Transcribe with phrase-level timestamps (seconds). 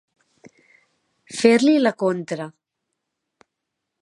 [1.41, 2.51] Fer-li la contra.